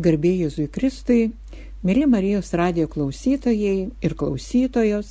[0.00, 1.30] Garbė Jėzui Kristui,
[1.84, 5.10] mėly Marijos radijo klausytojai ir klausytojos,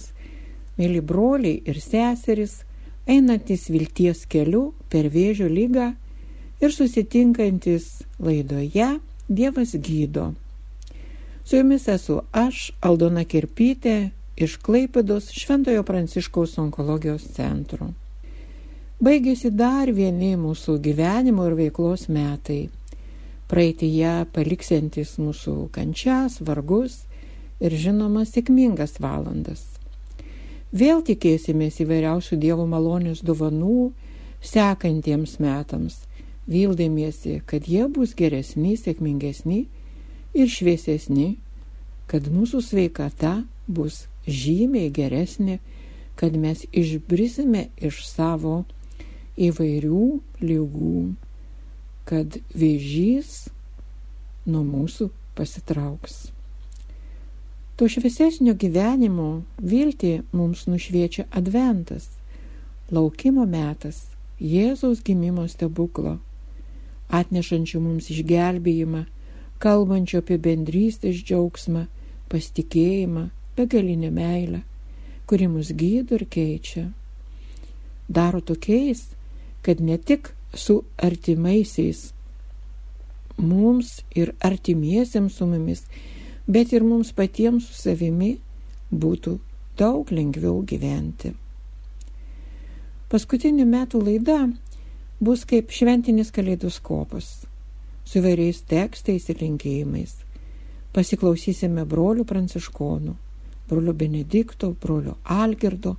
[0.80, 2.64] mėly broliai ir seserys,
[3.06, 5.92] einantis vilties keliu per vėžio lygą
[6.62, 8.96] ir susitinkantis laidoje
[9.30, 10.32] Dievas gydo.
[11.46, 14.10] Su jumis esu aš, Aldona Kirpytė,
[14.42, 17.92] iš Klaipados Šventojo Pranciškaus onkologijos centro.
[19.00, 22.64] Baigėsi dar vieni mūsų gyvenimo ir veiklos metai
[23.50, 27.02] praeitįje paliksiantis mūsų kančias, vargus
[27.60, 29.64] ir žinoma sėkmingas valandas.
[30.70, 33.90] Vėl tikėsimės įvairiausių Dievo malonės dovanų
[34.46, 36.04] sekantiems metams,
[36.50, 39.64] vildamiesi, kad jie bus geresni, sėkmingesni
[40.38, 41.40] ir šviesesni,
[42.10, 45.58] kad mūsų sveikata bus žymiai geresnė,
[46.20, 48.62] kad mes išbrisime iš savo
[49.40, 50.06] įvairių
[50.44, 50.94] lygų
[52.10, 53.50] kad vėžys
[54.50, 56.30] nuo mūsų pasitrauks.
[57.78, 59.28] To šviesesnio gyvenimo
[59.62, 62.10] viltį mums nušviečia adventas,
[62.92, 64.08] laukimo metas,
[64.40, 66.14] Jėzaus gimimo stebuklo,
[67.12, 69.04] atnešančių mums išgelbėjimą,
[69.60, 71.86] kalbančio apie bendrystės džiaugsmą,
[72.32, 73.26] pasitikėjimą,
[73.58, 74.62] begalinę meilę,
[75.28, 76.86] kuri mus gydo ir keičia.
[78.08, 79.04] Daro tokiais,
[79.62, 82.14] kad ne tik su artimaisiais,
[83.38, 85.84] mums ir artimiesiems su mumis,
[86.48, 88.38] bet ir mums patiems su savimi
[88.92, 89.38] būtų
[89.78, 91.34] daug lengviau gyventi.
[93.10, 94.40] Paskutinių metų laida
[95.20, 97.30] bus kaip šventinis kaleidoskopas
[98.06, 100.14] su įvairiais tekstais ir linkėjimais.
[100.94, 103.14] Pasiklausysime brolių pranciškonų,
[103.70, 105.96] brolio Benedikto, brolio Algirdo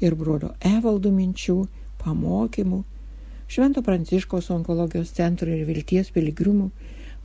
[0.00, 1.58] ir brolio Evaldų minčių,
[2.00, 2.80] pamokymų
[3.50, 6.68] Švento Pranciškos onkologijos centro ir Vilties piligrimų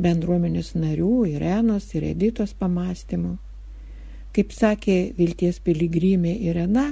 [0.01, 3.35] bendruomenės narių Irenos ir Editos pamastymų.
[4.33, 6.87] Kaip sakė Vilties piligrimė Irena,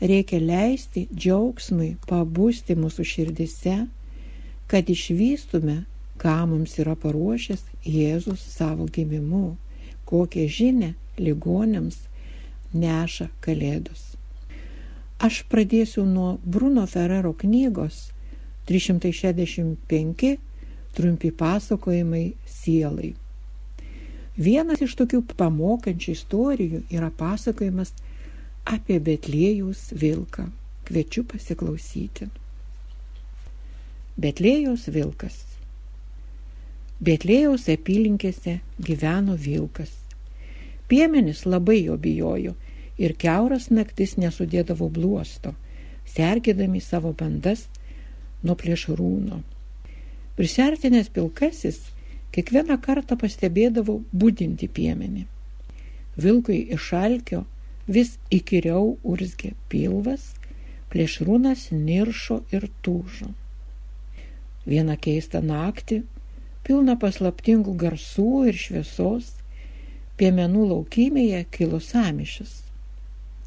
[0.00, 3.76] reikia leisti džiaugsmui pabūsti mūsų širdise,
[4.72, 5.76] kad išvystume,
[6.16, 9.58] ką mums yra paruošęs Jėzus savo gimimu,
[10.08, 12.06] kokią žinę ligonėms
[12.72, 14.14] neša Kalėdos.
[15.20, 18.06] Aš pradėsiu nuo Bruno Ferrero knygos
[18.66, 20.36] 365
[20.96, 23.12] trumpi pasakojimai sielai.
[24.36, 27.94] Vienas iš tokių pamokančių istorijų yra pasakojimas
[28.68, 30.50] apie Betlėjus vilką.
[30.86, 32.28] Kviečiu pasiklausyti.
[34.16, 35.38] Betlėjos vilkas.
[37.04, 39.90] Betlėjaus apylinkėse gyveno vilkas.
[40.88, 42.54] Piemenis labai jo bijojo
[42.96, 45.52] ir keuras naktis nesudėdavo bluosto,
[46.08, 47.66] sergėdami savo bandas
[48.46, 49.42] nuo plėšrūno.
[50.36, 51.80] Prisertinės pilkasis
[52.34, 55.24] kiekvieną kartą pastebėdavo būdinti piemenį.
[56.20, 57.44] Vilkui iš alkio
[57.86, 60.34] vis įkyriau urzgė pilvas,
[60.92, 63.32] plėšrūnas niršo ir tūžo.
[64.66, 66.02] Vieną keistą naktį,
[66.66, 69.34] pilną paslaptingų garsų ir šviesos,
[70.18, 72.62] piemenų laukymėje kilo samišas.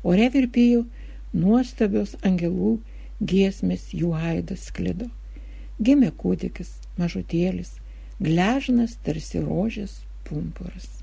[0.08, 0.86] Ore virpėjo
[1.34, 2.78] nuostabios angelų
[3.20, 5.10] giesmės jų aidas sklido.
[5.80, 7.76] Gimė kūdikis, mažutėlis,
[8.20, 11.00] gležnas tarsi rožės pumpuras.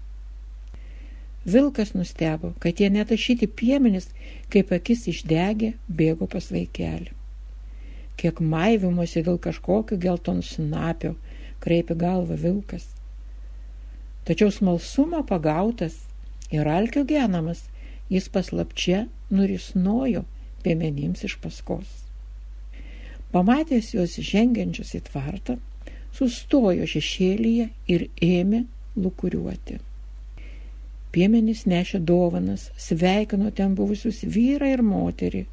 [1.47, 4.09] Vilkas nustebo, kad jie netašyti piemenis,
[4.51, 7.13] kaip akis išdegė, bėgo pas vaikelį.
[8.19, 11.15] Kiek maivimuose dėl kažkokio gelton snapio,
[11.63, 12.89] kreipė galvą vilkas.
[14.27, 16.01] Tačiau smalsumo pagautas
[16.51, 17.69] ir alkio genamas,
[18.11, 20.25] jis paslapčia nurisnojo
[20.65, 22.06] piemenims iš paskos.
[23.35, 25.57] Pamatęs juos žengiančius į tvartą,
[26.15, 28.65] sustojo šešėlyje ir ėmė
[28.97, 29.81] lukuriuoti.
[31.13, 35.47] Piemenys nešė dovanas, sveikino ten buvusius vyrą ir moterį,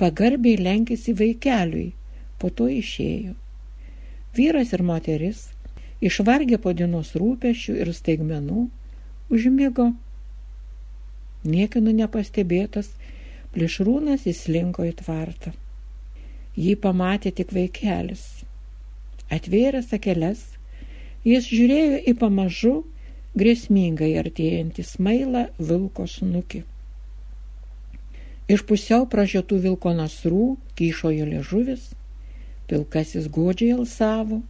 [0.00, 1.92] pagarbiai lenkėsi vaikeliui,
[2.38, 3.34] po to išėjo.
[4.36, 5.46] Vyras ir moteris,
[6.00, 8.66] išvargę po dienos rūpešių ir staigmenų,
[9.32, 9.92] užmigo.
[11.42, 12.92] Niekino nepastebėtas,
[13.54, 15.52] plėšrūnas įslinko į tvartą.
[16.58, 18.44] Jį pamatė tik vaikelis.
[19.32, 20.42] Atvėręs akeles,
[21.24, 22.74] jis žiūrėjo į pamažu
[23.38, 26.62] grėsmingai artėjantį smailą vilko snukį.
[28.52, 31.92] Iš pusiau pražėtų vilko nasrų kyšojo liežuvis,
[32.68, 34.42] pilkasis godžiai alsavo,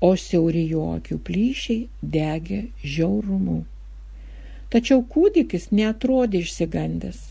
[0.00, 3.60] o siauri jo akių plyšiai degė žiaurumu.
[4.72, 7.29] Tačiau kūdikis netrodė išsigandęs.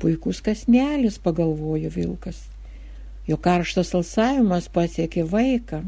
[0.00, 2.42] Puikus kasnelis, pagalvojo vilkas.
[3.26, 5.82] Jo karštas alsavimas pasiekė vaiką.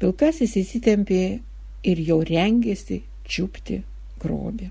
[0.00, 1.24] Pilkasis įsitempė
[1.86, 3.82] ir jau rengėsi čiupti
[4.22, 4.70] grobį.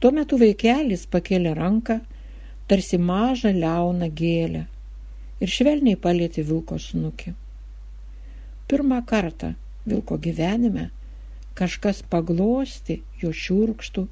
[0.00, 2.00] Tuo metu vaikelis pakėlė ranką,
[2.70, 4.64] tarsi mažą liauną gėlę
[5.42, 7.34] ir švelniai palėtė vilko snukį.
[8.70, 9.52] Pirmą kartą
[9.86, 10.88] vilko gyvenime
[11.58, 14.06] kažkas paglosti jo šiurkštų,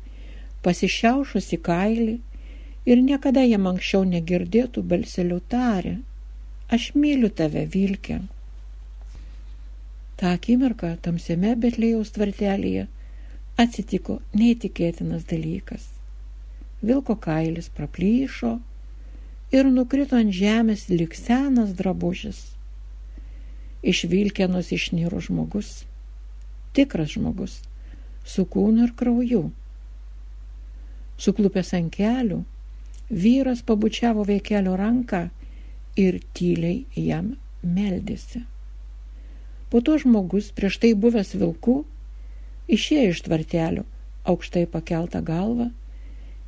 [0.64, 2.16] pasišiaušusi kailį
[2.86, 5.96] ir niekada jam anksčiau negirdėtų balselių tarę.
[6.70, 8.20] Aš myliu tave, vilkė.
[10.20, 12.86] Ta akimirka tamsiame Betlėjaus tvartelėje
[13.60, 15.86] atsitiko neįtikėtinas dalykas.
[16.80, 18.58] Vilko kailis praplyšo
[19.52, 22.40] ir nukrito ant žemės lik senas drabužis.
[23.82, 25.84] Iš vilkenos išnyro žmogus,
[26.76, 27.58] tikras žmogus,
[28.24, 29.42] su kūnu ir krauju.
[31.20, 32.42] Suklupęs ant kelių,
[33.10, 35.28] vyras pabučiavo vaikelio ranką
[35.98, 38.44] ir tyliai jam meldėsi.
[39.70, 41.84] Po to žmogus, prieš tai buvęs vilku,
[42.70, 43.84] išėjo iš tvartelio,
[44.26, 45.70] aukštai pakeltą galvą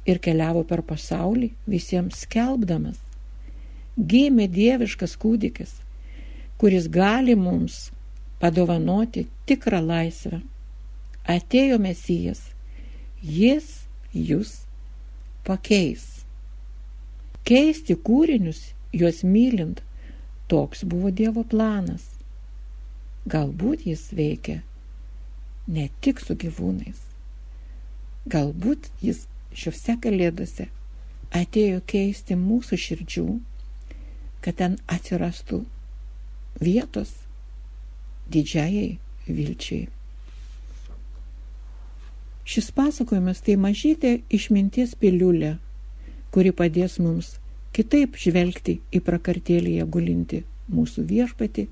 [0.07, 2.99] ir keliavo per pasaulį visiems skelbdamas.
[3.99, 5.75] Gėmė dieviškas kūdikis,
[6.59, 7.91] kuris gali mums
[8.43, 10.41] padovanoti tikrą laisvę.
[11.31, 12.41] Atėjo mesijas,
[13.23, 13.69] jis
[14.11, 14.57] jūs
[15.47, 16.12] pakeis.
[17.49, 19.81] Keisti kūrinius, juos mylint,
[20.49, 22.05] toks buvo Dievo planas.
[23.27, 24.61] Galbūt jis veikia
[25.67, 27.01] ne tik su gyvūnais.
[28.31, 29.25] Galbūt jis
[29.55, 30.69] šiuose kalėdose
[31.35, 33.27] atėjo keisti mūsų širdžių,
[34.45, 35.63] kad ten atsirastų
[36.63, 37.15] vietos
[38.33, 39.89] didžiajai vilčiai.
[42.43, 45.57] Šis pasakojimas tai mažytė išminties piliulė,
[46.33, 47.37] kuri padės mums
[47.77, 50.43] kitaip žvelgti į prakartėlėje gulinti
[50.73, 51.69] mūsų viešpati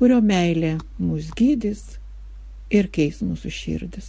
[0.00, 1.82] kurio meilė mus gydys
[2.72, 4.06] ir keis mūsų širdis.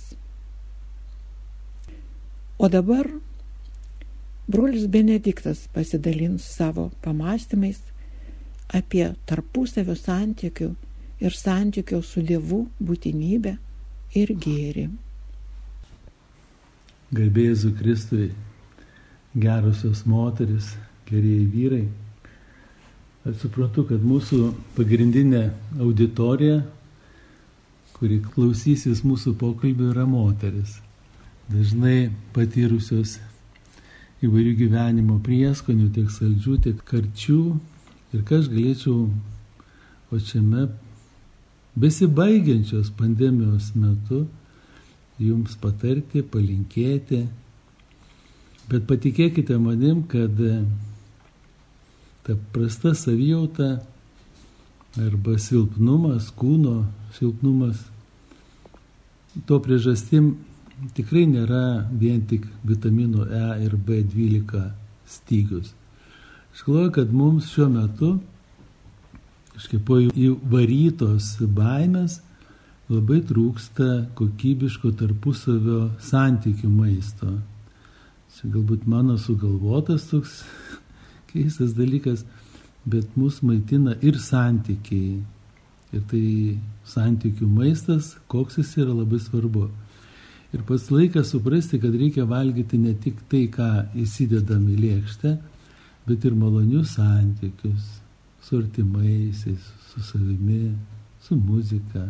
[2.61, 3.09] O dabar
[4.47, 7.81] brolis Benediktas pasidalins savo pamastymais
[8.71, 10.69] apie tarpusavio santykių
[11.25, 13.57] ir santykio su Dievu būtinybę
[14.21, 14.85] ir gėrį.
[17.11, 18.29] Garbėsiu Kristui,
[19.35, 20.73] gerusios moteris,
[21.09, 21.87] gerieji vyrai.
[23.27, 25.43] Aš suprantu, kad mūsų pagrindinė
[25.79, 26.61] auditorija,
[27.97, 30.79] kuri klausysis mūsų pokalbio, yra moteris.
[31.51, 33.19] Dažnai patyrusios
[34.25, 37.41] įvairių gyvenimo prieskonių, tiek saldžių, tiek karčių.
[38.11, 39.05] Ir ką aš galėčiau
[40.11, 40.67] o šiame
[41.75, 44.25] besibaigiančios pandemijos metu
[45.21, 47.21] jums patarti, palinkėti.
[48.71, 50.37] Bet patikėkite manim, kad
[52.23, 53.81] ta prasta savijauta
[54.99, 56.85] arba silpnumas, kūno
[57.17, 57.81] silpnumas,
[59.47, 60.33] to priežastim
[60.95, 64.65] tikrai nėra vien tik vitaminų E ir B12
[65.07, 65.71] stygius.
[66.51, 68.11] Aš galvoju, kad mums šiuo metu,
[69.53, 72.19] kažkaip po įvarytos baimės,
[72.91, 77.37] labai trūksta kokybiško tarpusavio santykių maisto.
[78.37, 80.41] Čia galbūt mano sugalvotas toks
[81.31, 82.23] keistas dalykas,
[82.85, 85.21] bet mus maitina ir santykiai.
[85.91, 86.25] Ir tai
[86.87, 89.65] santykių maistas, koks jis yra labai svarbu.
[90.51, 93.67] Ir pats laikas suprasti, kad reikia valgyti ne tik tai, ką
[93.99, 95.35] įsidedam į lėkštę,
[96.07, 97.99] bet ir malonius santykius
[98.41, 100.73] su artimaisiais, su savimi,
[101.23, 102.07] su muzika.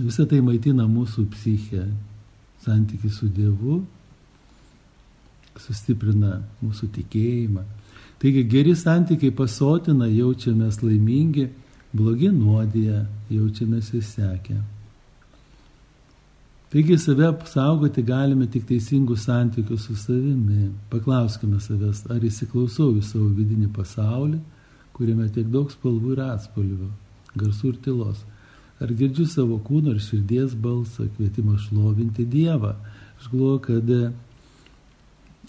[0.00, 1.84] Visą tai maitina mūsų psichę,
[2.64, 3.82] santykiai su Dievu,
[5.60, 7.64] sustiprina mūsų tikėjimą.
[8.20, 11.46] Taigi geri santykiai pasotina, jaučiamės laimingi,
[11.96, 14.58] blogi nuodėje, jaučiamės įsekę.
[16.70, 20.68] Taigi save apsaugoti galime tik teisingų santykių su savimi.
[20.92, 24.38] Paklauskime savęs, ar įsiklausau į savo vidinį pasaulį,
[24.94, 26.90] kuriame tiek daug spalvų ir atspalvių,
[27.40, 28.20] garsų ir tylos.
[28.80, 32.76] Ar girdžiu savo kūno ir širdies balsą, kvietimą šlovinti Dievą.
[33.18, 33.90] Aš galvoju, kad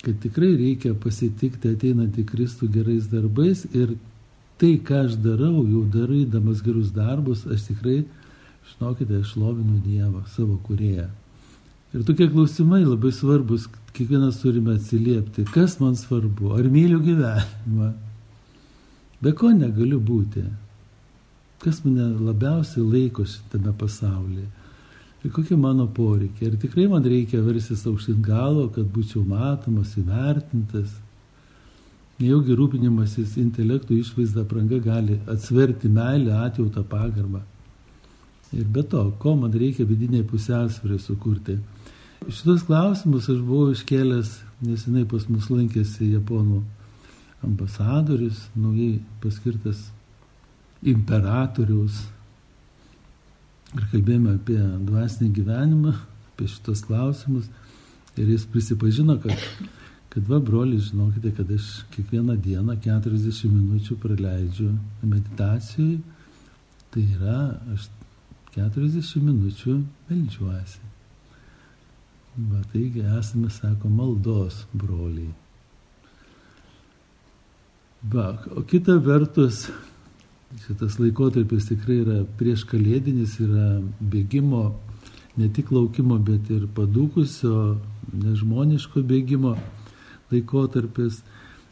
[0.02, 3.96] kad tikrai reikia pasitikti ateinantį Kristų gerais darbais ir
[4.62, 8.04] tai, ką aš darau, jau darydamas gerus darbus, aš tikrai,
[8.72, 11.08] žinokite, aš lovinu Dievą, savo kurėją.
[11.92, 17.92] Ir tokie klausimai labai svarbus, kiekvienas turime atsiliepti, kas man svarbu, ar myliu gyvenimą,
[19.22, 20.46] be ko negaliu būti,
[21.62, 24.48] kas mane labiausiai laiko šitame pasaulyje.
[25.22, 26.50] Ir kokie mano poreikiai.
[26.50, 30.96] Ir tikrai man reikia versis aukštin galo, kad būčiau matomas, įvertintas.
[32.22, 37.42] Nejaugi rūpinimasis intelektų išvaizda pranga gali atsverti meilę, atjautą, pagarbą.
[38.52, 41.58] Ir be to, ko man reikia vidiniai pusiausvėrai sukurti.
[42.28, 44.36] Šitos klausimus aš buvau iškėlęs,
[44.66, 46.60] nesenai pas mus lankėsi japonų
[47.46, 49.88] ambasadorius, naujai paskirtas
[50.86, 52.04] imperatoriaus.
[53.72, 55.94] Ir kalbėjome apie dvasinį gyvenimą,
[56.32, 57.48] apie šitos klausimus.
[58.20, 59.46] Ir jis prisipažino, kad,
[60.12, 64.74] kad va, broli, žinokite, kad aš kiekvieną dieną 40 minučių praleidžiu
[65.08, 66.02] meditacijai.
[66.92, 67.38] Tai yra,
[67.72, 67.88] aš
[68.58, 69.78] 40 minučių
[70.10, 70.90] melžiuosi.
[72.52, 75.32] Va, taigi esame, sako, maldos broliai.
[78.12, 79.70] Va, o kita vertus,
[80.60, 84.64] šitas laikotarpis tikrai yra prieš kalėdinis, yra bėgimo,
[85.40, 87.78] ne tik laukimo, bet ir padūkusio,
[88.12, 89.56] nežmoniško bėgimo
[90.32, 91.22] laikotarpis.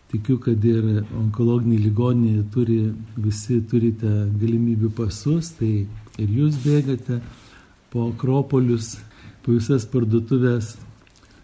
[0.09, 2.79] Tikiu, kad ir onkologiniai ligoniai turi,
[3.21, 4.09] visi turite
[4.41, 5.85] galimybių pasus, tai
[6.17, 7.19] ir jūs bėgate
[7.93, 8.95] po akropolius,
[9.45, 10.71] po visas parduotuvės,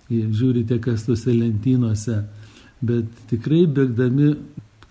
[0.10, 2.24] žiūrite, kas tuose lentynose,
[2.82, 4.34] bet tikrai bėgdami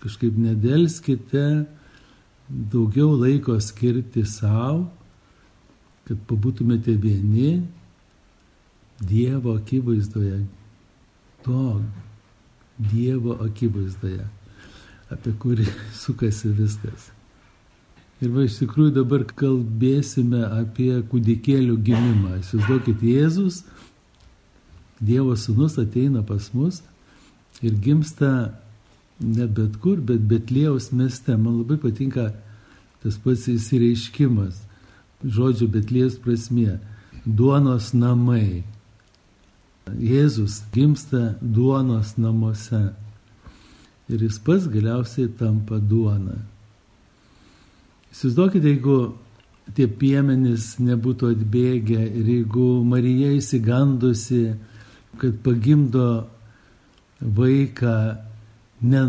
[0.05, 1.45] kažkaip nedelskite
[2.49, 4.85] daugiau laiko skirti savo,
[6.05, 7.65] kad pabūtumėte vieni
[8.95, 10.45] Dievo akivaizdoje,
[11.43, 11.81] to
[12.79, 14.23] Dievo akivaizdoje,
[15.11, 15.65] apie kurį
[16.03, 17.09] sukasi viskas.
[18.23, 22.37] Ir va iš tikrųjų dabar kalbėsime apie kūdikėlių gimimą.
[22.39, 23.65] Įsivaizduokit, Jėzus,
[25.03, 26.79] Dievo sūnus ateina pas mus
[27.59, 28.55] ir gimsta
[29.19, 31.37] ne bet kur, bet Betlėjaus mieste.
[31.37, 32.31] Man labai patinka
[33.03, 34.61] tas pats įsireiškimas,
[35.23, 36.79] žodžio Betlėjus prasmė-
[37.39, 38.63] duonos namai.
[39.85, 42.95] Jėzus gimsta duonos namuose
[44.09, 46.37] ir jis pats galiausiai tampa duona.
[48.11, 48.97] Įsivaizduokite, jeigu
[49.73, 54.55] tie piemenys nebūtų atbėgę ir jeigu Marija įsigandusi,
[55.17, 56.27] kad pagimdo
[57.21, 57.97] vaiką
[58.81, 59.03] ne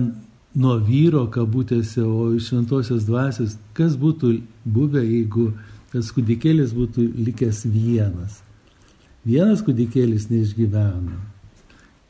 [0.56, 5.50] nuo vyro kabutėse, o iš šventosios dvasios, kas būtų buvę, jeigu
[5.92, 8.40] tas kūdikėlis būtų likęs vienas.
[9.26, 11.16] Vienas kūdikėlis neišgyveno.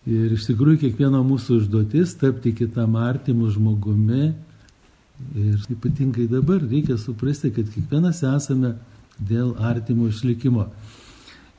[0.07, 4.35] Ir iš tikrųjų kiekvieno mūsų užduotis tapti kitam artimu žmogumi
[5.35, 8.75] Ir ypatingai dabar reikia suprasti, kad kiekvienas esame
[9.17, 10.67] dėl artimo išlikimo.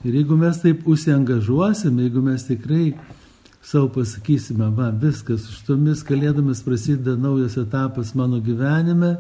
[0.06, 2.92] Ir jeigu mes taip užsiengažuosime, jeigu mes tikrai
[3.68, 9.18] savo pasakysime, va, viskas, už tomis kalėdomis prasideda naujas etapas mano gyvenime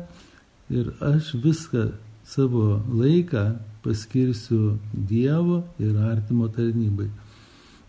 [0.71, 1.89] ir aš viską
[2.27, 3.43] savo laiką
[3.83, 7.09] paskirsiu Dievo ir artimo tarnybai.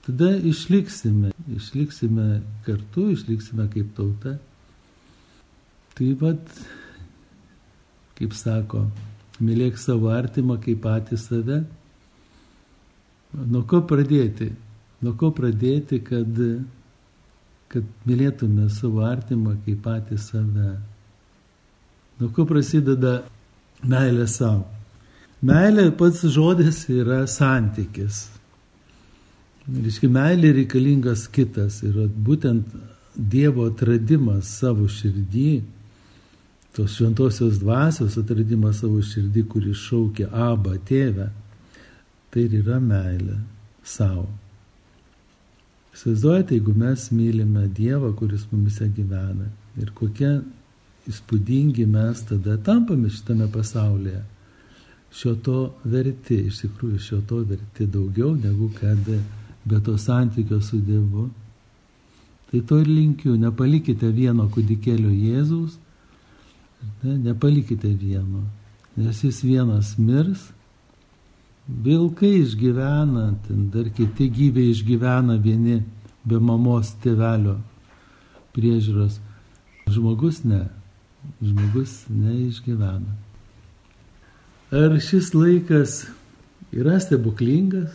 [0.06, 2.28] Tada išliksime, išliksime
[2.66, 4.38] kartu, išliksime kaip tauta
[5.98, 6.50] Tai vad,
[8.14, 8.84] kaip sako,
[9.42, 11.56] mylėk savo artimą kaip patį save.
[13.34, 14.52] Nuo ko pradėti?
[15.04, 16.40] Nuo ko pradėti, kad,
[17.70, 20.72] kad mylėtume savo artimą kaip patį save?
[22.18, 23.20] Nuo ko prasideda
[23.86, 24.66] meilė savo?
[25.46, 28.24] Meilė pats žodis yra santykis.
[29.68, 32.70] Reiškia, meilė reikalingas kitas ir būtent
[33.18, 35.50] Dievo atradimas savo širdį
[36.78, 41.24] tos šventosios dvasios atradimas savo širdį, kuri šaukia abą tėvę,
[42.30, 43.40] tai ir yra meilė
[43.82, 44.28] savo.
[45.98, 49.48] Įsivaizduojate, jeigu mes mylime Dievą, kuris mumise gyvena
[49.82, 50.36] ir kokie
[51.10, 54.20] įspūdingi mes tada tampame šitame pasaulyje.
[55.18, 59.10] Šio to verti, iš tikrųjų šio to verti daugiau negu kad
[59.64, 61.26] be to santykio su Dievu.
[62.52, 65.78] Tai to ir linkiu, nepalikite vieno kūdikėlio Jėzaus,
[67.02, 68.44] Ne, nepalikite vieno,
[68.96, 70.48] nes jis vienas mirs.
[71.68, 75.82] Vilkai išgyvena, ten dar kiti gyviai išgyvena vieni
[76.24, 77.58] be mamos tėvelio
[78.56, 79.18] priežiūros.
[79.92, 80.64] Žmogus ne,
[81.44, 83.12] žmogus neišgyvena.
[84.72, 86.02] Ar šis laikas
[86.72, 87.92] yra stebuklingas?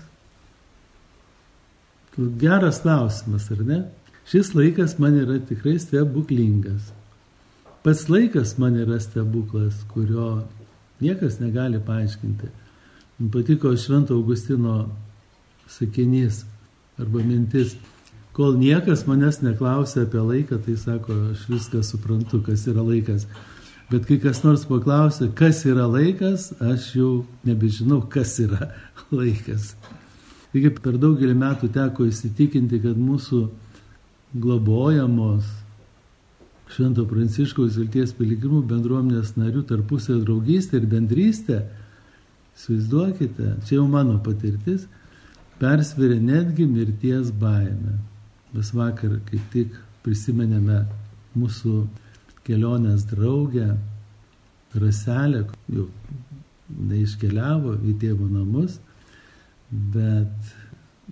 [2.13, 3.83] Geras klausimas, ar ne?
[4.29, 6.93] Šis laikas man yra tikrai stebuklingas.
[7.83, 10.43] Pats laikas man yra stebuklas, kurio
[11.01, 12.53] niekas negali paaiškinti.
[13.23, 14.89] Man patiko Švento Augustino
[15.67, 16.43] sakinys
[16.99, 17.77] arba mintis.
[18.35, 23.23] Kol niekas manęs neklausia apie laiką, tai sako, aš viską suprantu, kas yra laikas.
[23.87, 27.11] Bet kai kas nors paklausia, kas yra laikas, aš jau
[27.47, 28.73] nebežinau, kas yra
[29.19, 29.77] laikas.
[30.51, 33.39] Taigi per daugelį metų teko įsitikinti, kad mūsų
[34.35, 35.47] globojamos
[36.75, 41.61] Švento Pranciškaus vilties piligrimų bendruomenės narių tarpusio draugystė ir bendrystė
[42.53, 44.85] Įsivaizduokite, čia jau mano patirtis,
[45.59, 47.97] persveria netgi mirties baime.
[48.53, 49.73] Mes vakar kaip tik
[50.05, 50.83] prisimenėme
[51.39, 51.87] mūsų
[52.45, 53.71] kelionės draugę,
[54.77, 55.87] raselę, jau
[56.89, 58.79] neiškeliavo į tėvo namus,
[59.93, 60.53] bet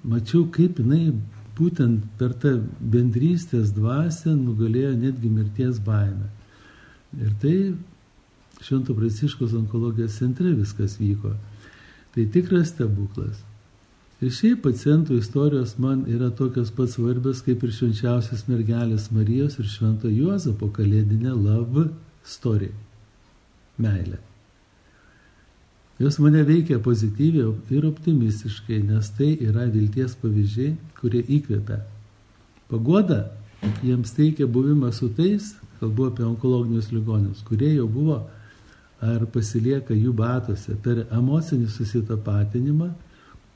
[0.08, 1.12] mačiau, kaip jinai
[1.58, 2.56] būtent per tą
[2.94, 6.30] bendrystės dvasę nugalėjo netgi mirties baimę.
[7.20, 7.56] Ir tai
[8.62, 11.34] Švento Pranciškos onkologijos centre viskas vyko.
[12.16, 13.42] Tai tikras stebuklas.
[14.22, 19.66] Ir šiaip pacientų istorijos man yra tokios pat svarbios kaip ir švenčiausios mergelės Marijos ir
[19.66, 21.88] Švento Juozapo kalėdinė love
[22.22, 22.70] story.
[23.82, 24.20] Meilė.
[26.02, 31.80] Jos mane veikia pozityviai ir optimistiškai, nes tai yra vilties pavyzdžiai, kurie įkvepia.
[32.70, 33.24] Pagoda
[33.82, 38.22] jiems teikia buvimą su tais, kalbu apie onkologinius ligonius, kurie jau buvo
[39.02, 42.92] ar pasilieka jų batose per emocinį susitapatinimą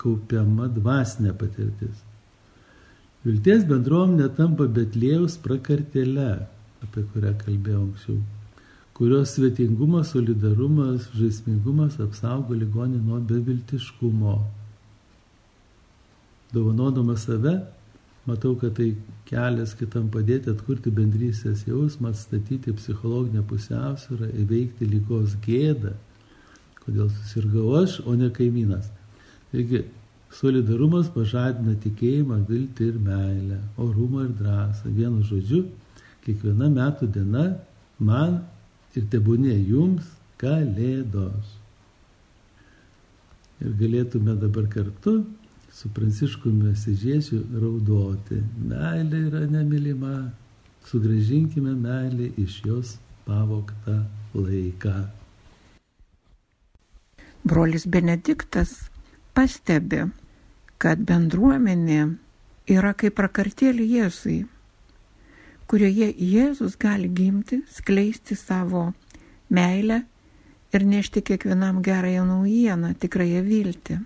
[0.01, 2.01] kaupiama dvasinė patirtis.
[3.25, 6.45] Vilties bendruomenė tampa Betlėjaus prakartėle,
[6.85, 8.17] apie kurią kalbėjau anksčiau,
[8.97, 14.35] kurios svetingumas, solidarumas, žaismingumas apsaugo ligonį nuo beviltiškumo.
[16.53, 17.55] Dovanodama save,
[18.25, 18.93] matau, kad tai
[19.29, 25.93] kelias kitam padėti atkurti bendrystės jausmą, atstatyti psichologinę pusiausvyrą, įveikti lygos gėdą,
[26.81, 28.89] kodėl susirgau aš, o ne kaimynas.
[29.51, 29.85] Taigi,
[30.35, 34.91] solidarumas pažadina tikėjimą, viltį ir meilę, orumą ir drąsą.
[34.97, 35.63] Vienu žodžiu,
[36.25, 37.45] kiekviena metų diena
[37.99, 38.41] man
[38.97, 40.09] ir tebūnė jums
[40.41, 41.53] kalėdos.
[43.63, 45.21] Ir galėtume dabar kartu
[45.75, 48.37] su Pranciškumi Sižiečiu raudoti.
[48.69, 50.15] Meilė yra nemylima.
[50.85, 52.93] Sugražinkime meilį iš jos
[53.25, 53.97] pavoktą
[54.37, 54.93] laiką.
[57.43, 58.71] Brolis Benediktas
[59.35, 60.05] pastebi,
[60.77, 61.99] kad bendruomenė
[62.71, 64.39] yra kaip prakartėlė Jėzui,
[65.67, 68.87] kurioje Jėzus gali gimti, skleisti savo
[69.49, 70.03] meilę
[70.71, 74.03] ir nešti kiekvienam gerąją naujieną, tikrąją viltį.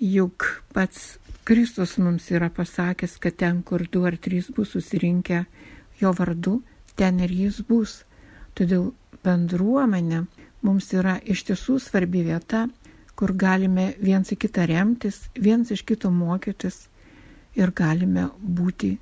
[0.00, 5.44] Juk pats Kristus mums yra pasakęs, kad ten, kur du ar trys bus susirinkę
[6.00, 6.62] jo vardu,
[6.96, 7.98] ten ir jis bus.
[8.56, 10.22] Todėl bendruomenė
[10.64, 12.62] mums yra iš tiesų svarbi vieta,
[13.12, 16.86] kur galime viens į kitą remtis, viens iš kito mokytis
[17.60, 18.94] ir galime būti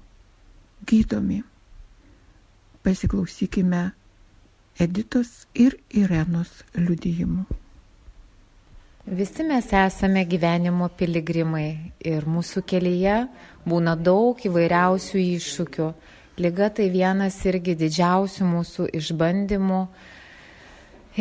[0.82, 1.44] gydomi.
[2.82, 3.86] Pasiklausykime
[4.82, 7.46] Editos ir Irenos liudijimų.
[9.10, 13.14] Visi mes esame gyvenimo piligrimai ir mūsų kelyje
[13.64, 15.86] būna daug įvairiausių iššūkių.
[16.44, 19.80] Liga tai vienas irgi didžiausių mūsų išbandymų,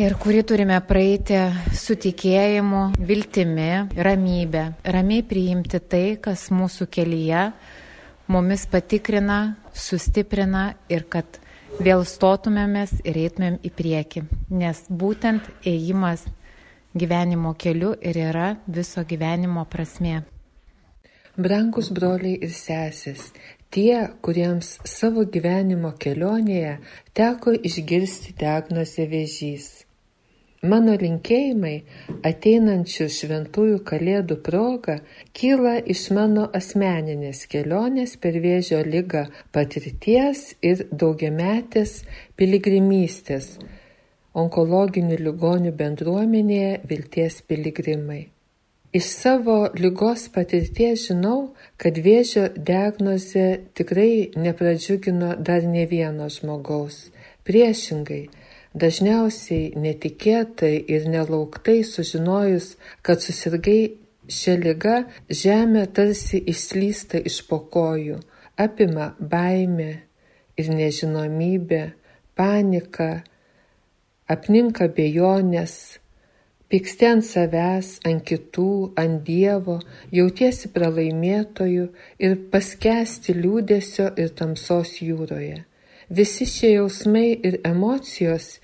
[0.04, 1.40] ir kurį turime praeiti
[1.72, 7.48] su tikėjimu, viltimi, ramybė, ramiai priimti tai, kas mūsų kelyje
[8.28, 11.40] mumis patikrina, sustiprina ir kad
[11.80, 14.28] vėl stotumėmės ir eitumėm į priekį,
[14.60, 16.28] nes būtent ėjimas
[16.94, 20.22] gyvenimo keliu ir yra viso gyvenimo prasme.
[21.38, 23.28] Brangus broliai ir sesės,
[23.70, 26.78] tie, kuriems savo gyvenimo kelionėje
[27.14, 29.68] teko išgirsti diagnozę vėžys.
[30.66, 31.76] Mano linkėjimai
[32.26, 34.96] ateinančių šventųjų kalėdų proga
[35.30, 42.00] kyla iš mano asmeninės kelionės per vėžio lygą patirties ir daugiametės
[42.34, 43.52] piligrimystės
[44.34, 48.28] onkologinių ligonių bendruomenėje vilties piligrimai.
[48.92, 57.08] Iš savo lygos patirties žinau, kad vėžio diagnozė tikrai nepradžiugino dar ne vieno žmogaus.
[57.44, 58.28] Priešingai,
[58.78, 63.96] Dažniausiai netikėtai ir nelauktai sužinojus, kad susirgai
[64.28, 64.98] šią ligą,
[65.32, 68.18] žemė tarsi išslysta iš pokojų,
[68.60, 69.90] apima baimė
[70.60, 71.82] ir nežinomybė,
[72.36, 73.24] panika,
[74.28, 75.98] apninka bejonės,
[76.68, 79.78] pyksti ant savęs, ant kitų, ant Dievo,
[80.12, 81.88] jautiesi pralaimėtojų
[82.20, 85.64] ir paskesti liūdėsio ir tamsos jūroje.
[86.08, 88.54] Visi šie jausmai ir emocijos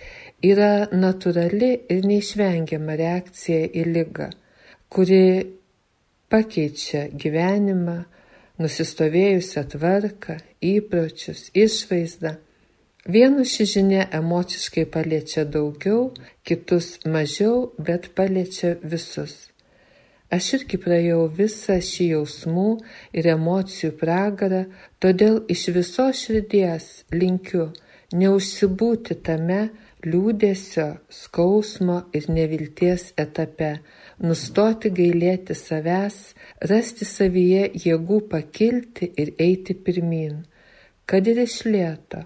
[0.45, 4.31] yra natūrali ir neišvengiama reakcija į lygą,
[4.89, 5.25] kuri
[6.33, 7.99] pakeičia gyvenimą,
[8.61, 12.37] nusistovėjusią tvarką, įpročius, išvaizdą.
[13.05, 19.51] Vienus ši žinia emociškai paliečia daugiau, kitus mažiau, bet paliečia visus.
[20.33, 22.71] Aš irgi praėjau visą šį jausmų
[23.13, 24.63] ir emocijų pragarą,
[25.05, 27.67] todėl iš viso širdies linkiu
[28.17, 29.59] neužsibūti tame
[30.09, 33.83] liūdėsio, skausmo ir nevilties etape,
[34.25, 36.17] nustoti gailėti savęs,
[36.73, 40.41] rasti savyje jėgų pakilti ir eiti pirmin,
[41.05, 42.25] kad ir iš lėto,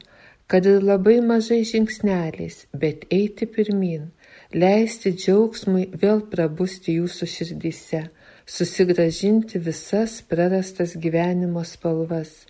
[0.49, 4.09] kad ir labai mažai žingsneliais, bet eiti pirmin,
[4.53, 8.01] leisti džiaugsmui vėl prabusti jūsų širdyse,
[8.49, 12.47] susigražinti visas prarastas gyvenimo spalvas,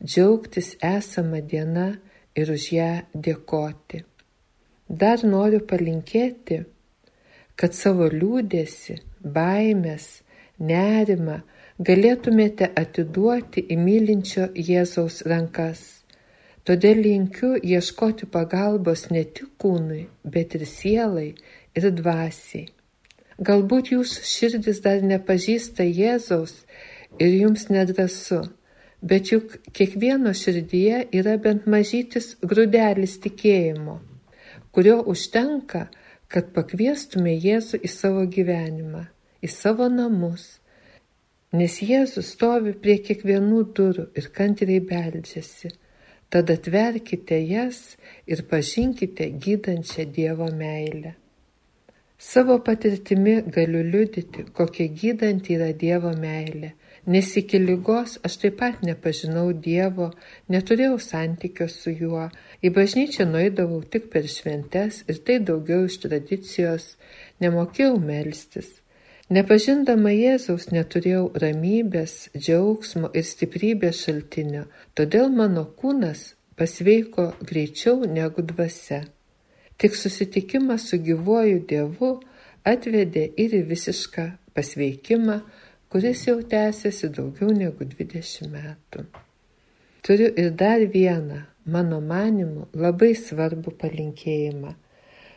[0.00, 1.88] džiaugtis esamą dieną
[2.40, 4.02] ir už ją dėkoti.
[4.88, 6.64] Dar noriu palinkėti,
[7.56, 10.22] kad savo liūdėsi, baimės,
[10.58, 11.42] nerimą
[11.78, 16.01] galėtumėte atiduoti į mylinčio Jėzaus rankas.
[16.62, 21.32] Todėl linkiu ieškoti pagalbos ne tik kūnui, bet ir sielai
[21.74, 22.68] ir dvasiai.
[23.42, 26.52] Galbūt jūsų širdis dar nepažįsta Jėzaus
[27.18, 28.44] ir jums nedrasu,
[29.02, 33.98] bet juk kiekvieno širdyje yra bent mažytis grūdelis tikėjimo,
[34.70, 35.88] kurio užtenka,
[36.30, 39.08] kad pakviestume Jėzų į savo gyvenimą,
[39.42, 40.60] į savo namus,
[41.50, 45.74] nes Jėzus stovi prie kiekvienų durų ir kantriai beldžiasi.
[46.32, 51.14] Tad atverkite jas ir pažinkite gydančią Dievo meilę.
[52.18, 56.72] Savo patirtimi galiu liudyti, kokia gydanti yra Dievo meilė
[57.04, 60.12] Nes iki lygos aš taip pat nepažinau Dievo,
[60.54, 62.28] neturėjau santykio su juo,
[62.62, 66.84] į bažnyčią nueidavau tik per šventes ir tai daugiau iš tradicijos,
[67.42, 68.70] nemokėjau melstis.
[69.32, 74.66] Nepažindama Jėzaus neturėjau ramybės, džiaugsmo ir stiprybės šaltinio,
[74.98, 76.24] todėl mano kūnas
[76.58, 78.98] pasveiko greičiau negu dvasia.
[79.80, 82.10] Tik susitikimas su gyvuoju Dievu
[82.68, 84.26] atvedė ir į visišką
[84.58, 85.38] pasveikimą,
[85.88, 89.06] kuris jau tęsiasi daugiau negu 20 metų.
[90.04, 94.74] Turiu ir dar vieną, mano manimu, labai svarbų palinkėjimą.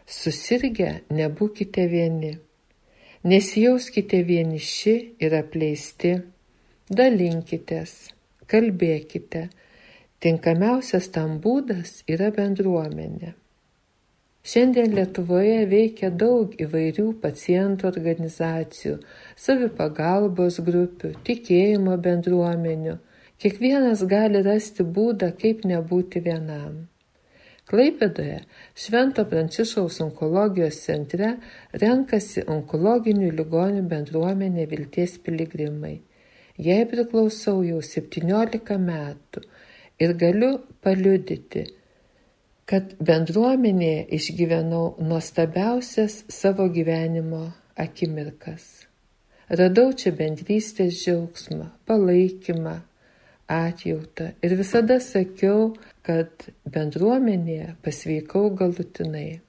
[0.05, 2.33] Susirgę nebūkite vieni.
[3.25, 4.91] Nesijauskite vieniši
[5.25, 6.11] ir apleisti.
[6.93, 7.93] Dalinkitės,
[8.45, 9.47] kalbėkite.
[10.21, 13.31] Tinkamiausias tam būdas yra bendruomenė.
[14.45, 18.99] Šiandien Lietuvoje veikia daug įvairių pacientų organizacijų,
[19.47, 22.99] savipagalbos grupių, tikėjimo bendruomenių.
[23.41, 26.83] Kiekvienas gali rasti būdą, kaip nebūti vienam.
[27.65, 28.43] Klaipėdoje
[28.77, 31.31] Švento Pranciškaus onkologijos centre
[31.81, 35.95] renkasi onkologinių ligonių bendruomenė Vilties piligrimai.
[36.61, 39.41] Jai priklausau jau 17 metų
[39.99, 40.51] ir galiu
[40.85, 41.65] paliudyti,
[42.69, 47.47] kad bendruomenėje išgyvenau nuostabiausias savo gyvenimo
[47.81, 48.85] akimirkas.
[49.49, 52.77] Radau čia bendrystės džiaugsmą, palaikymą,
[53.51, 59.39] atjautą ir visada sakiau, kad bendruomenėje pasveikau galutinai.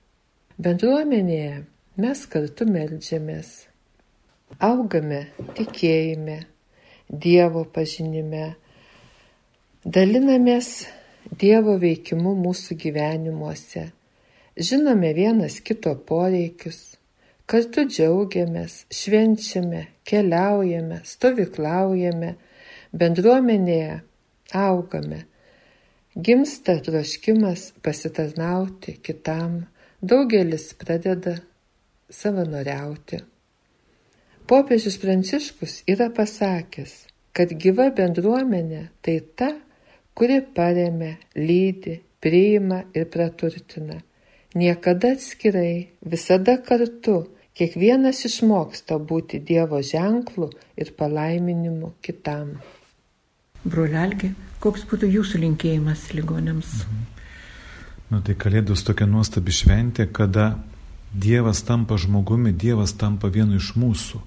[0.57, 1.65] Bendruomenėje
[2.01, 3.51] mes kartu melžiamės,
[4.61, 5.27] augame
[5.59, 6.45] tikėjime,
[7.07, 8.57] Dievo pažinime,
[9.85, 10.71] dalinamės
[11.39, 13.85] Dievo veikimu mūsų gyvenimuose.
[14.57, 16.97] Žinome vienas kito poreikius,
[17.47, 22.35] kartu džiaugiamės, švenčiame, keliaujame, stovyklaujame,
[22.97, 24.01] bendruomenėje
[24.57, 25.27] augame.
[26.17, 29.67] Gimsta troškimas pasitarnauti kitam,
[30.01, 31.35] daugelis pradeda
[32.09, 33.19] savanoriauti.
[34.49, 36.95] Popiežius Pranciškus yra pasakęs,
[37.37, 39.51] kad gyva bendruomenė tai ta,
[40.17, 43.99] kuri paremia, lydi, priima ir praturtina.
[44.57, 47.19] Niekada atskirai, visada kartu,
[47.53, 50.49] kiekvienas išmoksta būti Dievo ženklu
[50.81, 52.57] ir palaiminimu kitam.
[53.67, 56.81] Brolelgi, koks būtų jūsų linkėjimas ligonėms?
[56.87, 57.05] Mhm.
[58.07, 60.53] Nu, tai Kalėdos tokia nuostabi šventė, kada
[61.11, 64.21] Dievas tampa žmogumi, Dievas tampa vienu iš mūsų.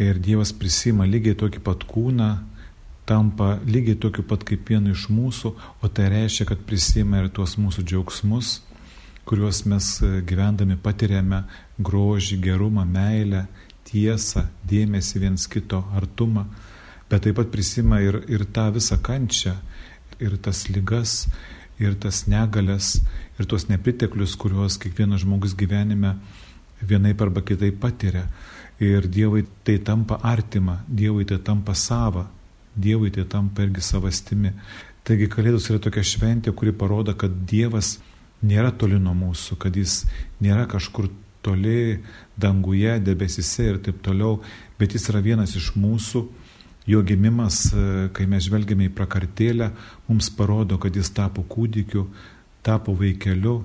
[0.00, 2.30] Ir Dievas prisima lygiai tokį pat kūną,
[3.04, 7.58] tampa lygiai tokiu pat kaip vienu iš mūsų, o tai reiškia, kad prisima ir tuos
[7.60, 8.54] mūsų džiaugsmus,
[9.28, 11.42] kuriuos mes e, gyvendami patiriame
[11.84, 13.44] grožį, gerumą, meilę,
[13.90, 16.46] tiesą, dėmesį viens kito artumą,
[17.12, 19.52] bet taip pat prisima ir, ir tą visą kančią,
[20.16, 21.26] ir tas lygas,
[21.76, 22.94] ir tas negalės,
[23.36, 26.16] ir tuos nepriteklius, kuriuos kiekvienas žmogus gyvenime
[26.80, 28.24] vienaip arba kitaip patiria.
[28.82, 32.24] Ir Dievui tai tampa artima, Dievui tai tampa sava,
[32.74, 34.54] Dievui tai tampa irgi savastimi.
[35.04, 37.98] Taigi Kalėdos yra tokia šventė, kuri parodo, kad Dievas
[38.42, 40.02] nėra toli nuo mūsų, kad Jis
[40.42, 41.10] nėra kažkur
[41.42, 42.00] toli
[42.38, 44.40] danguje, debesise ir taip toliau,
[44.78, 46.24] bet Jis yra vienas iš mūsų.
[46.86, 47.68] Jo gimimas,
[48.12, 49.70] kai mes žvelgiame į prakartėlę,
[50.08, 52.08] mums parodo, kad Jis tapo kūdikiu,
[52.66, 53.60] tapo vaikeliu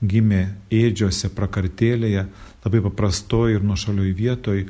[0.00, 2.24] gimė ėdžiose, prakartėlėje,
[2.64, 4.64] labai paprastoje ir nuošalioj vietoj,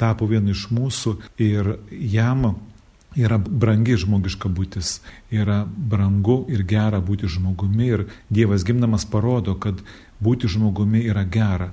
[0.00, 2.48] tapo vienu iš mūsų ir jam
[3.16, 9.82] yra brangi žmogiška būtis, yra brangu ir gera būti žmogumi ir Dievas gimdamas parodo, kad
[10.22, 11.72] būti žmogumi yra gera.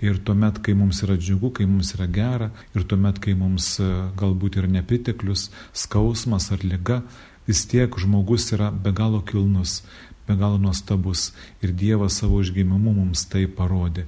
[0.00, 3.88] Ir tuomet, kai mums yra džiugu, kai mums yra gera, ir tuomet, kai mums e,
[4.16, 7.02] galbūt yra nepriteklius, skausmas ar lyga,
[7.48, 9.82] vis tiek žmogus yra be galo kilnus,
[10.24, 14.06] be galo nuostabus ir Dievas savo užgimimu mums tai parodė.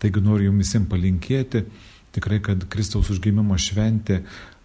[0.00, 1.64] Taigi noriu jums visiems palinkėti,
[2.16, 4.22] tikrai, kad Kristaus užgimimo šventė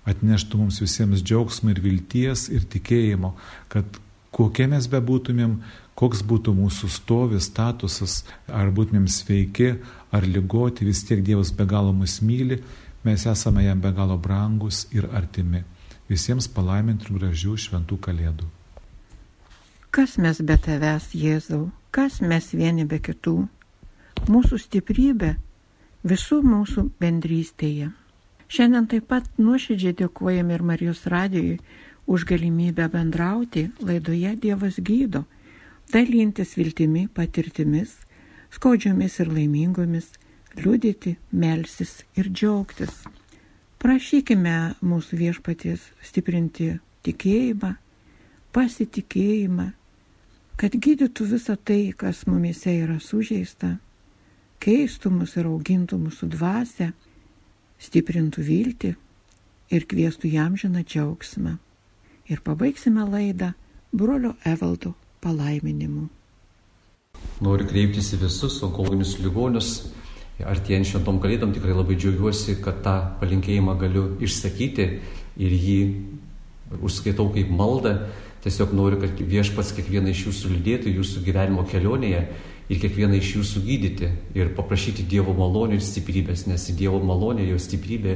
[0.10, 3.34] atneštų mums visiems džiaugsmą ir vilties ir tikėjimo,
[3.72, 4.00] kad
[4.36, 5.60] kokie mes bebūtumėm,
[6.00, 9.74] koks būtų mūsų stovis, statusas, ar būtumėm sveiki,
[10.16, 12.62] ar lygoti, vis tiek Dievas be galo mus myli,
[13.04, 15.66] mes esame jam be galo brangus ir artimi.
[16.10, 18.48] Visiems palaimintų gražių šventų kalėdų.
[19.92, 23.36] Kas mes be tavęs, Jėzau, kas mes vieni be kitų?
[24.30, 25.36] Mūsų stiprybė
[26.06, 27.90] visų mūsų bendrystėje.
[28.50, 31.60] Šiandien taip pat nuoširdžiai dėkojame ir Marijos radijui
[32.10, 35.26] už galimybę bendrauti laidoje Dievas gydo,
[35.94, 37.96] dalintis viltimi, patirtimis,
[38.54, 40.12] skaudžiomis ir laimingomis,
[40.58, 43.04] liudyti, melsis ir džiaugtis.
[43.80, 46.74] Prašykime mūsų viešpaties stiprinti
[47.08, 47.74] tikėjimą,
[48.54, 49.70] pasitikėjimą,
[50.60, 53.78] kad gydytų visą tai, kas mumise yra sužeista,
[54.60, 56.92] keistų mus ir augintų mūsų dvasę
[57.80, 58.96] stiprintų viltį
[59.72, 61.56] ir kvieštų jam žiną džiaugsmą.
[62.30, 63.54] Ir pabaigsime laidą
[63.96, 66.08] brolio Evaldo palaiminimu.
[67.44, 69.72] Noriu kreiptis į visus onkologinius ligonius.
[70.40, 74.86] Artėjant šventom kalėdom tikrai labai džiaugiuosi, kad tą palinkėjimą galiu išsakyti
[75.40, 75.80] ir jį
[76.80, 77.96] užskaitau kaip maldą.
[78.44, 82.22] Tiesiog noriu, kad viešpats kiekvieną iš jūsų lydėtų jūsų gyvenimo kelionėje
[82.72, 87.60] ir kiekvieną iš jūsų gydyti ir paprašyti Dievo malonių ir stiprybės, nes Dievo malonė, jo
[87.60, 88.16] stiprybė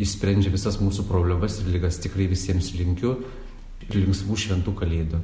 [0.00, 2.00] išsprendžia visas mūsų problemas ir lygas.
[2.00, 3.18] Tikrai visiems linkiu
[3.90, 5.20] linksmų šventų kalėdų.